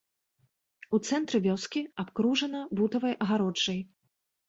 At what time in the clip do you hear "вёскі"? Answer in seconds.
1.49-1.85